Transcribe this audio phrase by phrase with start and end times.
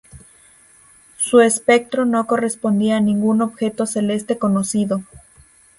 [1.17, 5.03] Su espectro no correspondía a ningún objeto celeste conocido.